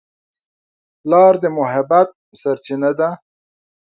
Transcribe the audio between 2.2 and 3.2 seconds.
سرچینه ده.